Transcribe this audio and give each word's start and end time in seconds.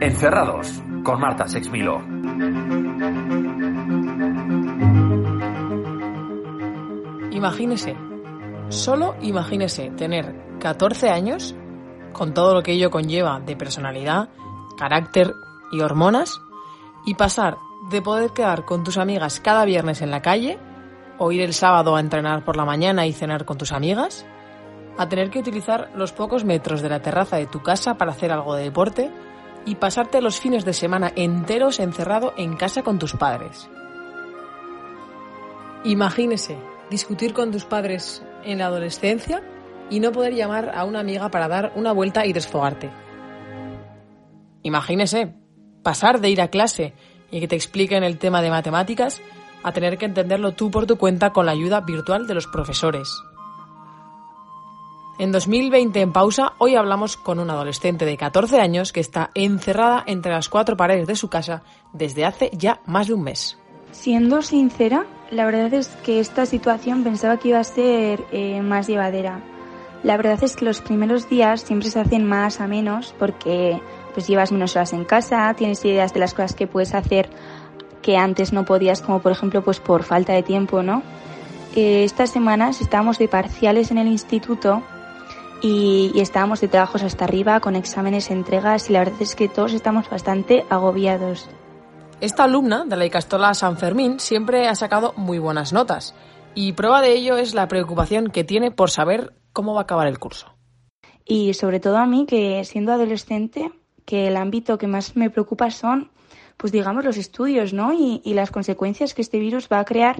Encerrados 0.00 0.82
con 1.02 1.18
Marta 1.18 1.48
Sexmilo. 1.48 2.02
Imagínese, 7.30 7.96
solo 8.68 9.14
imagínese 9.22 9.90
tener 9.90 10.34
14 10.60 11.08
años, 11.08 11.56
con 12.12 12.34
todo 12.34 12.54
lo 12.54 12.62
que 12.62 12.72
ello 12.72 12.90
conlleva 12.90 13.40
de 13.40 13.56
personalidad, 13.56 14.28
carácter 14.76 15.32
y 15.72 15.80
hormonas, 15.80 16.40
y 17.06 17.14
pasar 17.14 17.56
de 17.90 18.02
poder 18.02 18.32
quedar 18.32 18.66
con 18.66 18.84
tus 18.84 18.98
amigas 18.98 19.40
cada 19.40 19.64
viernes 19.64 20.02
en 20.02 20.10
la 20.10 20.20
calle, 20.20 20.58
o 21.18 21.32
ir 21.32 21.40
el 21.40 21.54
sábado 21.54 21.96
a 21.96 22.00
entrenar 22.00 22.44
por 22.44 22.56
la 22.56 22.66
mañana 22.66 23.06
y 23.06 23.14
cenar 23.14 23.46
con 23.46 23.56
tus 23.56 23.72
amigas, 23.72 24.26
a 24.98 25.08
tener 25.08 25.30
que 25.30 25.38
utilizar 25.38 25.90
los 25.94 26.12
pocos 26.12 26.44
metros 26.44 26.82
de 26.82 26.90
la 26.90 27.00
terraza 27.00 27.36
de 27.36 27.46
tu 27.46 27.62
casa 27.62 27.96
para 27.96 28.12
hacer 28.12 28.30
algo 28.30 28.54
de 28.54 28.64
deporte, 28.64 29.10
y 29.66 29.74
pasarte 29.74 30.22
los 30.22 30.40
fines 30.40 30.64
de 30.64 30.72
semana 30.72 31.12
enteros 31.14 31.80
encerrado 31.80 32.32
en 32.38 32.56
casa 32.56 32.82
con 32.82 32.98
tus 32.98 33.12
padres. 33.12 33.68
Imagínese 35.84 36.56
discutir 36.88 37.34
con 37.34 37.50
tus 37.50 37.64
padres 37.64 38.22
en 38.44 38.58
la 38.58 38.66
adolescencia 38.66 39.42
y 39.90 40.00
no 40.00 40.12
poder 40.12 40.34
llamar 40.34 40.72
a 40.74 40.84
una 40.84 41.00
amiga 41.00 41.30
para 41.30 41.48
dar 41.48 41.72
una 41.74 41.92
vuelta 41.92 42.24
y 42.24 42.32
desfogarte. 42.32 42.90
Imagínese 44.62 45.34
pasar 45.82 46.20
de 46.20 46.30
ir 46.30 46.40
a 46.40 46.48
clase 46.48 46.94
y 47.30 47.40
que 47.40 47.48
te 47.48 47.56
expliquen 47.56 48.04
el 48.04 48.18
tema 48.18 48.42
de 48.42 48.50
matemáticas 48.50 49.20
a 49.62 49.72
tener 49.72 49.98
que 49.98 50.06
entenderlo 50.06 50.52
tú 50.52 50.70
por 50.70 50.86
tu 50.86 50.96
cuenta 50.96 51.32
con 51.32 51.46
la 51.46 51.52
ayuda 51.52 51.80
virtual 51.80 52.26
de 52.26 52.34
los 52.34 52.46
profesores. 52.46 53.20
En 55.18 55.32
2020 55.32 55.98
en 55.98 56.12
pausa, 56.12 56.52
hoy 56.58 56.74
hablamos 56.74 57.16
con 57.16 57.38
una 57.38 57.54
adolescente 57.54 58.04
de 58.04 58.18
14 58.18 58.60
años 58.60 58.92
que 58.92 59.00
está 59.00 59.30
encerrada 59.34 60.04
entre 60.06 60.32
las 60.32 60.50
cuatro 60.50 60.76
paredes 60.76 61.06
de 61.06 61.16
su 61.16 61.30
casa 61.30 61.62
desde 61.94 62.26
hace 62.26 62.50
ya 62.52 62.80
más 62.84 63.06
de 63.06 63.14
un 63.14 63.22
mes. 63.22 63.56
Siendo 63.92 64.42
sincera, 64.42 65.06
la 65.30 65.46
verdad 65.46 65.72
es 65.72 65.88
que 66.04 66.20
esta 66.20 66.44
situación 66.44 67.02
pensaba 67.02 67.38
que 67.38 67.48
iba 67.48 67.58
a 67.58 67.64
ser 67.64 68.24
eh, 68.30 68.60
más 68.60 68.88
llevadera. 68.88 69.40
La 70.02 70.18
verdad 70.18 70.44
es 70.44 70.54
que 70.54 70.66
los 70.66 70.82
primeros 70.82 71.30
días 71.30 71.62
siempre 71.62 71.88
se 71.88 71.98
hacen 71.98 72.26
más 72.26 72.60
a 72.60 72.66
menos 72.66 73.14
porque 73.18 73.80
pues 74.12 74.28
llevas 74.28 74.52
menos 74.52 74.76
horas 74.76 74.92
en 74.92 75.06
casa, 75.06 75.54
tienes 75.54 75.82
ideas 75.86 76.12
de 76.12 76.20
las 76.20 76.34
cosas 76.34 76.54
que 76.54 76.66
puedes 76.66 76.94
hacer 76.94 77.30
que 78.02 78.18
antes 78.18 78.52
no 78.52 78.66
podías, 78.66 79.00
como 79.00 79.20
por 79.20 79.32
ejemplo 79.32 79.64
pues 79.64 79.80
por 79.80 80.02
falta 80.02 80.34
de 80.34 80.42
tiempo, 80.42 80.82
¿no? 80.82 81.02
Eh, 81.74 82.04
estas 82.04 82.30
semanas 82.30 82.82
estábamos 82.82 83.18
de 83.18 83.28
parciales 83.28 83.90
en 83.90 83.96
el 83.98 84.08
instituto 84.08 84.82
y, 85.62 86.12
y, 86.14 86.20
estábamos 86.20 86.60
de 86.60 86.68
trabajos 86.68 87.02
hasta 87.02 87.24
arriba 87.24 87.60
con 87.60 87.76
exámenes, 87.76 88.30
entregas 88.30 88.90
y 88.90 88.92
la 88.92 89.00
verdad 89.00 89.20
es 89.20 89.34
que 89.34 89.48
todos 89.48 89.72
estamos 89.72 90.08
bastante 90.10 90.64
agobiados. 90.70 91.48
Esta 92.20 92.44
alumna 92.44 92.84
de 92.86 92.96
la 92.96 93.04
Icastola 93.04 93.52
San 93.54 93.76
Fermín 93.76 94.20
siempre 94.20 94.68
ha 94.68 94.74
sacado 94.74 95.12
muy 95.16 95.38
buenas 95.38 95.72
notas 95.72 96.14
y 96.54 96.72
prueba 96.72 97.02
de 97.02 97.12
ello 97.12 97.36
es 97.36 97.52
la 97.52 97.68
preocupación 97.68 98.28
que 98.30 98.42
tiene 98.42 98.70
por 98.70 98.90
saber 98.90 99.34
cómo 99.52 99.74
va 99.74 99.80
a 99.80 99.82
acabar 99.82 100.06
el 100.06 100.18
curso. 100.18 100.54
Y 101.26 101.52
sobre 101.52 101.80
todo 101.80 101.98
a 101.98 102.06
mí 102.06 102.24
que 102.26 102.64
siendo 102.64 102.92
adolescente, 102.92 103.70
que 104.06 104.28
el 104.28 104.36
ámbito 104.36 104.78
que 104.78 104.86
más 104.86 105.16
me 105.16 105.28
preocupa 105.28 105.70
son, 105.70 106.10
pues 106.56 106.72
digamos, 106.72 107.04
los 107.04 107.18
estudios, 107.18 107.74
¿no? 107.74 107.92
Y, 107.92 108.22
y 108.24 108.32
las 108.32 108.50
consecuencias 108.50 109.12
que 109.12 109.20
este 109.20 109.38
virus 109.38 109.68
va 109.70 109.80
a 109.80 109.84
crear 109.84 110.16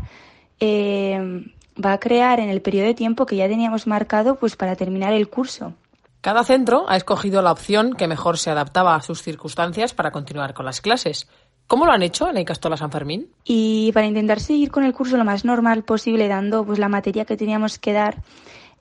eh, 0.60 1.44
va 1.82 1.92
a 1.92 2.00
crear 2.00 2.40
en 2.40 2.48
el 2.48 2.62
periodo 2.62 2.86
de 2.86 2.94
tiempo 2.94 3.26
que 3.26 3.36
ya 3.36 3.48
teníamos 3.48 3.86
marcado 3.86 4.36
pues 4.36 4.56
para 4.56 4.76
terminar 4.76 5.12
el 5.12 5.28
curso. 5.28 5.74
Cada 6.20 6.42
centro 6.42 6.86
ha 6.88 6.96
escogido 6.96 7.42
la 7.42 7.52
opción 7.52 7.92
que 7.92 8.08
mejor 8.08 8.38
se 8.38 8.50
adaptaba 8.50 8.94
a 8.94 9.02
sus 9.02 9.22
circunstancias 9.22 9.94
para 9.94 10.10
continuar 10.10 10.54
con 10.54 10.66
las 10.66 10.80
clases. 10.80 11.28
¿Cómo 11.66 11.86
lo 11.86 11.92
han 11.92 12.02
hecho 12.02 12.28
en 12.28 12.36
el 12.36 12.44
Castola 12.44 12.76
San 12.76 12.90
Fermín? 12.90 13.28
Y 13.44 13.90
para 13.92 14.06
intentar 14.06 14.40
seguir 14.40 14.70
con 14.70 14.84
el 14.84 14.92
curso 14.92 15.16
lo 15.16 15.24
más 15.24 15.44
normal 15.44 15.84
posible, 15.84 16.28
dando 16.28 16.64
pues 16.64 16.78
la 16.78 16.88
materia 16.88 17.24
que 17.24 17.36
teníamos 17.36 17.78
que 17.78 17.92
dar, 17.92 18.22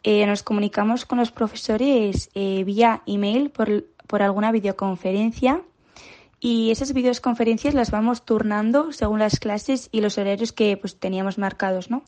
eh, 0.03 0.25
nos 0.25 0.43
comunicamos 0.43 1.05
con 1.05 1.17
los 1.17 1.31
profesores 1.31 2.29
eh, 2.35 2.63
vía 2.63 3.01
email 3.07 3.49
por, 3.49 3.85
por 4.07 4.21
alguna 4.21 4.51
videoconferencia 4.51 5.61
y 6.39 6.69
esas 6.69 6.93
videoconferencias 6.93 7.73
las 7.73 7.89
vamos 7.89 8.23
turnando 8.23 8.91
según 8.91 9.17
las 9.19 9.39
clases 9.39 9.89
y 9.91 10.01
los 10.01 10.19
horarios 10.19 10.51
que 10.51 10.77
pues 10.77 10.99
teníamos 10.99 11.39
marcados, 11.39 11.89
¿no? 11.89 12.03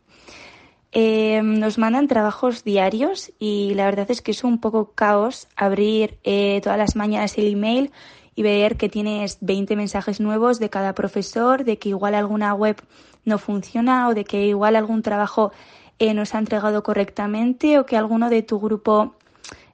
Eh, 0.91 1.41
nos 1.43 1.77
mandan 1.77 2.07
trabajos 2.07 2.63
diarios 2.63 3.31
y 3.39 3.73
la 3.75 3.85
verdad 3.85 4.09
es 4.09 4.21
que 4.21 4.31
es 4.31 4.43
un 4.43 4.59
poco 4.59 4.93
caos 4.93 5.47
abrir 5.55 6.17
eh, 6.23 6.61
todas 6.63 6.77
las 6.77 6.95
mañanas 6.95 7.37
el 7.37 7.51
email 7.51 7.91
y 8.35 8.43
ver 8.43 8.77
que 8.77 8.87
tienes 8.87 9.39
20 9.41 9.75
mensajes 9.75 10.19
nuevos 10.19 10.59
de 10.59 10.69
cada 10.69 10.93
profesor, 10.93 11.63
de 11.65 11.77
que 11.77 11.89
igual 11.89 12.15
alguna 12.15 12.53
web 12.53 12.77
no 13.25 13.37
funciona 13.37 14.07
o 14.07 14.13
de 14.13 14.23
que 14.23 14.45
igual 14.45 14.75
algún 14.75 15.01
trabajo 15.01 15.51
eh, 15.99 16.13
no 16.13 16.25
se 16.25 16.37
ha 16.37 16.39
entregado 16.39 16.83
correctamente 16.83 17.79
o 17.79 17.85
que 17.85 17.97
alguno 17.97 18.29
de 18.29 18.43
tu 18.43 18.59
grupo 18.59 19.15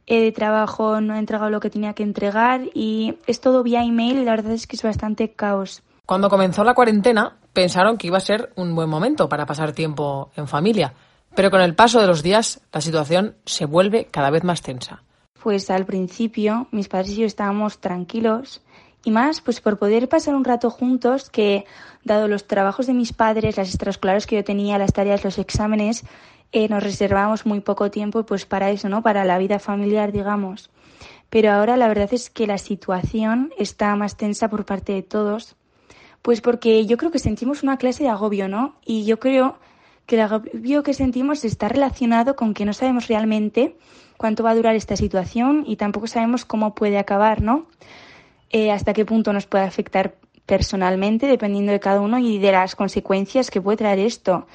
eh, 0.07 0.21
de 0.21 0.31
trabajo 0.31 1.01
no 1.01 1.13
ha 1.13 1.19
entregado 1.19 1.49
lo 1.49 1.59
que 1.59 1.69
tenía 1.69 1.93
que 1.93 2.03
entregar 2.03 2.61
y 2.73 3.15
es 3.27 3.41
todo 3.41 3.63
vía 3.63 3.83
email 3.83 4.19
y 4.19 4.23
la 4.23 4.31
verdad 4.31 4.53
es 4.53 4.65
que 4.65 4.75
es 4.75 4.83
bastante 4.83 5.31
caos. 5.31 5.83
Cuando 6.05 6.29
comenzó 6.29 6.65
la 6.65 6.73
cuarentena, 6.73 7.37
pensaron 7.53 7.97
que 7.97 8.07
iba 8.07 8.17
a 8.17 8.21
ser 8.21 8.51
un 8.57 8.75
buen 8.75 8.89
momento 8.89 9.29
para 9.29 9.45
pasar 9.45 9.71
tiempo 9.71 10.31
en 10.35 10.49
familia, 10.49 10.93
pero 11.33 11.49
con 11.49 11.61
el 11.61 11.75
paso 11.75 12.01
de 12.01 12.07
los 12.07 12.21
días 12.21 12.59
la 12.73 12.81
situación 12.81 13.37
se 13.45 13.65
vuelve 13.65 14.07
cada 14.11 14.29
vez 14.29 14.43
más 14.43 14.61
tensa. 14.61 15.01
Pues 15.41 15.69
al 15.69 15.85
principio 15.85 16.67
mis 16.71 16.89
padres 16.89 17.11
y 17.11 17.21
yo 17.21 17.25
estábamos 17.25 17.79
tranquilos 17.79 18.61
y 19.05 19.11
más 19.11 19.39
pues 19.39 19.61
por 19.61 19.79
poder 19.79 20.09
pasar 20.09 20.35
un 20.35 20.43
rato 20.43 20.69
juntos 20.69 21.29
que 21.29 21.63
dado 22.03 22.27
los 22.27 22.47
trabajos 22.47 22.85
de 22.85 22.93
mis 22.93 23.13
padres, 23.13 23.55
las 23.55 23.69
extraescolares 23.69 24.27
que 24.27 24.35
yo 24.35 24.43
tenía, 24.43 24.77
las 24.77 24.91
tareas, 24.91 25.23
los 25.23 25.37
exámenes, 25.37 26.03
eh, 26.51 26.67
nos 26.67 26.83
reservábamos 26.83 27.45
muy 27.45 27.61
poco 27.61 27.91
tiempo 27.91 28.25
pues 28.25 28.45
para 28.45 28.71
eso, 28.71 28.89
¿no? 28.89 29.03
Para 29.03 29.23
la 29.23 29.37
vida 29.37 29.57
familiar, 29.57 30.11
digamos. 30.11 30.69
Pero 31.29 31.53
ahora 31.53 31.77
la 31.77 31.87
verdad 31.87 32.13
es 32.13 32.29
que 32.29 32.45
la 32.45 32.57
situación 32.57 33.53
está 33.57 33.95
más 33.95 34.17
tensa 34.17 34.49
por 34.49 34.65
parte 34.65 34.91
de 34.91 35.01
todos 35.01 35.55
pues 36.23 36.41
porque 36.41 36.85
yo 36.87 36.97
creo 36.97 37.11
que 37.11 37.19
sentimos 37.19 37.61
una 37.61 37.77
clase 37.77 38.03
de 38.03 38.09
agobio, 38.09 38.47
¿no? 38.47 38.75
Y 38.83 39.05
yo 39.05 39.19
creo 39.19 39.59
que 40.07 40.15
el 40.15 40.21
agobio 40.21 40.81
que 40.81 40.93
sentimos 40.93 41.43
está 41.45 41.67
relacionado 41.67 42.35
con 42.35 42.53
que 42.53 42.65
no 42.65 42.73
sabemos 42.73 43.07
realmente 43.07 43.77
cuánto 44.17 44.41
va 44.41 44.51
a 44.51 44.55
durar 44.55 44.75
esta 44.75 44.95
situación 44.95 45.65
y 45.67 45.75
tampoco 45.75 46.07
sabemos 46.07 46.45
cómo 46.45 46.73
puede 46.73 46.97
acabar, 46.97 47.41
¿no? 47.41 47.67
Eh, 48.49 48.71
hasta 48.71 48.93
qué 48.93 49.05
punto 49.05 49.33
nos 49.33 49.47
puede 49.47 49.65
afectar 49.65 50.15
personalmente, 50.45 51.27
dependiendo 51.27 51.73
de 51.73 51.81
cada 51.81 51.99
uno 51.99 52.17
y 52.19 52.39
de 52.39 52.53
las 52.53 52.75
consecuencias 52.75 53.51
que 53.51 53.61
puede 53.61 53.77
traer 53.77 53.99
esto. 53.99 54.47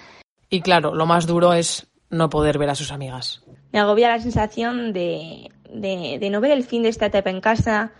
Y 0.49 0.62
claro, 0.62 0.95
lo 0.95 1.05
más 1.05 1.27
duro 1.27 1.53
es 1.53 1.87
no 2.09 2.31
poder 2.31 2.56
ver 2.56 2.71
a 2.71 2.75
sus 2.75 2.93
amigas. 2.93 3.43
Me 3.73 3.79
agobia 3.79 4.09
la 4.09 4.21
sensación 4.21 4.95
de, 4.95 5.50
de, 5.71 6.19
de 6.19 6.31
no 6.31 6.41
ver 6.41 6.53
el 6.53 6.64
fin 6.64 6.82
de 6.82 6.88
esta 6.88 7.06
etapa 7.06 7.29
en 7.29 7.43
casa, 7.43 7.93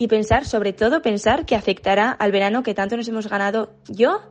y 0.00 0.08
pensar, 0.08 0.46
sobre 0.46 0.72
todo 0.72 1.02
pensar 1.02 1.44
que 1.44 1.54
afectará 1.54 2.10
al 2.10 2.32
verano 2.32 2.62
que 2.62 2.72
tanto 2.72 2.96
nos 2.96 3.06
hemos 3.06 3.28
ganado 3.28 3.74
yo 3.86 4.22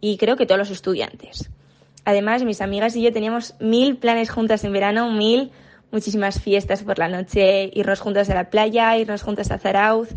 y 0.00 0.16
creo 0.16 0.36
que 0.36 0.44
todos 0.44 0.58
los 0.58 0.70
estudiantes. 0.70 1.50
Además, 2.04 2.42
mis 2.42 2.60
amigas 2.60 2.96
y 2.96 3.02
yo 3.02 3.12
teníamos 3.12 3.54
mil 3.60 3.96
planes 3.96 4.28
juntas 4.28 4.64
en 4.64 4.72
verano, 4.72 5.12
mil, 5.12 5.52
muchísimas 5.92 6.42
fiestas 6.42 6.82
por 6.82 6.98
la 6.98 7.06
noche, 7.06 7.70
irnos 7.74 8.00
juntas 8.00 8.28
a 8.28 8.34
la 8.34 8.50
playa, 8.50 8.98
irnos 8.98 9.22
juntas 9.22 9.52
a 9.52 9.58
Zarauz. 9.58 10.08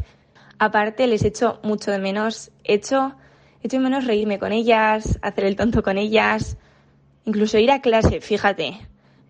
Aparte, 0.57 1.05
les 1.05 1.23
echo 1.23 1.59
mucho 1.61 1.91
de 1.91 1.99
menos, 1.99 2.49
echo, 2.63 3.13
echo 3.61 3.77
de 3.77 3.83
menos 3.83 4.05
reírme 4.05 4.39
con 4.39 4.51
ellas, 4.51 5.19
hacer 5.21 5.45
el 5.45 5.55
tonto 5.55 5.83
con 5.83 5.99
ellas, 5.99 6.57
incluso 7.23 7.59
ir 7.59 7.69
a 7.69 7.81
clase, 7.81 8.19
fíjate. 8.19 8.79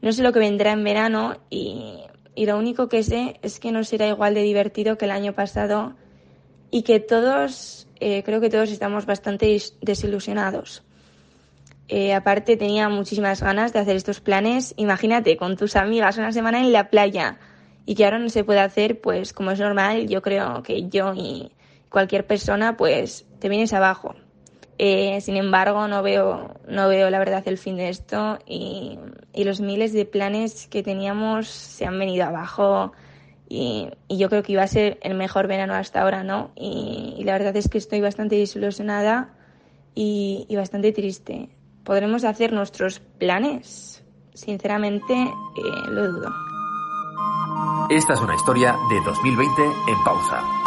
No 0.02 0.14
sé 0.14 0.24
lo 0.24 0.32
que 0.32 0.40
vendrá 0.40 0.72
en 0.72 0.86
verano 0.86 1.36
y 1.50 2.07
y 2.38 2.46
lo 2.46 2.56
único 2.56 2.88
que 2.88 3.02
sé 3.02 3.40
es 3.42 3.60
que 3.60 3.72
no 3.72 3.84
será 3.84 4.08
igual 4.08 4.36
de 4.36 4.44
divertido 4.44 4.96
que 4.96 5.06
el 5.06 5.12
año 5.12 5.34
pasado 5.34 5.96
y 6.70 6.84
que 6.84 7.00
todos, 7.00 7.88
eh, 8.00 8.22
creo 8.24 8.40
que 8.40 8.52
todos 8.52 8.70
estamos 8.70 9.08
bastante 9.08 9.60
desilusionados. 9.82 10.84
Eh, 11.88 12.14
aparte 12.14 12.56
tenía 12.56 12.90
muchísimas 12.90 13.42
ganas 13.42 13.74
de 13.74 13.80
hacer 13.80 13.96
estos 13.96 14.22
planes. 14.22 14.76
Imagínate, 14.78 15.36
con 15.36 15.58
tus 15.58 15.76
amigas 15.76 16.20
una 16.20 16.32
semana 16.32 16.60
en 16.60 16.72
la 16.72 16.92
playa 16.92 17.40
y 17.88 17.96
que 17.96 18.06
ahora 18.06 18.20
no 18.20 18.30
se 18.30 18.44
puede 18.44 18.60
hacer, 18.60 19.02
pues 19.02 19.34
como 19.34 19.50
es 19.50 19.60
normal, 19.60 20.08
yo 20.08 20.22
creo 20.22 20.62
que 20.62 20.88
yo 20.90 21.16
y 21.16 21.52
cualquier 21.90 22.28
persona, 22.28 22.78
pues 22.78 23.26
te 23.40 23.50
vienes 23.50 23.74
abajo. 23.74 24.14
Eh, 24.80 25.20
sin 25.22 25.38
embargo, 25.38 25.88
no 25.88 26.04
veo, 26.04 26.56
no 26.68 26.88
veo 26.88 27.10
la 27.10 27.20
verdad 27.20 27.44
el 27.48 27.58
fin 27.58 27.78
de 27.78 27.90
esto 27.90 28.40
y, 28.46 29.00
los 29.34 29.62
miles 29.62 29.94
de 29.94 30.06
planes 30.06 30.68
que 30.68 30.84
teníamos 30.84 31.48
se 31.48 31.86
han 31.86 31.98
venido 31.98 32.26
abajo 32.26 32.92
y, 33.48 33.90
yo 34.10 34.30
creo 34.30 34.44
que 34.44 34.54
iba 34.54 34.64
a 34.64 34.68
ser 34.68 35.00
el 35.02 35.14
mejor 35.16 35.48
verano 35.48 35.74
hasta 35.74 36.02
ahora, 36.02 36.24
¿no? 36.24 36.52
Y, 36.56 37.24
la 37.24 37.34
verdad 37.34 37.56
es 37.56 37.70
que 37.70 37.78
estoy 37.78 38.02
bastante 38.02 38.36
desilusionada 38.36 39.34
y, 39.96 40.46
y 40.50 40.56
bastante 40.56 40.92
triste. 40.92 41.50
¿Podremos 41.84 42.24
hacer 42.24 42.52
nuestros 42.54 43.00
planes? 43.00 44.04
Sinceramente, 44.34 45.14
eh, 45.14 45.90
lo 45.90 46.12
dudo. 46.12 46.30
Esta 47.90 48.14
es 48.14 48.22
una 48.22 48.36
historia 48.36 48.76
de 48.90 49.02
2020 49.02 49.64
en 49.64 50.04
pausa. 50.04 50.67